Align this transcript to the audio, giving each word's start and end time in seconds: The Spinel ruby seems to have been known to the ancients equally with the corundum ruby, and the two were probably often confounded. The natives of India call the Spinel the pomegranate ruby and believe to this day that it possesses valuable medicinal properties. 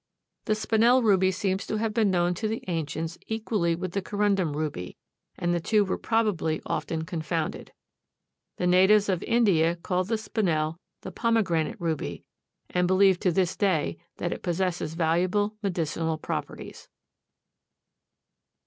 The 0.45 0.55
Spinel 0.55 1.03
ruby 1.03 1.29
seems 1.29 1.67
to 1.67 1.77
have 1.77 1.93
been 1.93 2.09
known 2.09 2.33
to 2.33 2.47
the 2.47 2.63
ancients 2.67 3.19
equally 3.27 3.75
with 3.75 3.91
the 3.91 4.01
corundum 4.01 4.55
ruby, 4.55 4.97
and 5.37 5.53
the 5.53 5.59
two 5.59 5.85
were 5.85 5.95
probably 5.99 6.59
often 6.65 7.05
confounded. 7.05 7.71
The 8.57 8.65
natives 8.65 9.09
of 9.09 9.21
India 9.21 9.75
call 9.75 10.03
the 10.03 10.17
Spinel 10.17 10.77
the 11.01 11.11
pomegranate 11.11 11.79
ruby 11.79 12.23
and 12.67 12.87
believe 12.87 13.19
to 13.19 13.31
this 13.31 13.55
day 13.55 13.99
that 14.17 14.33
it 14.33 14.41
possesses 14.41 14.95
valuable 14.95 15.57
medicinal 15.61 16.17
properties. 16.17 16.87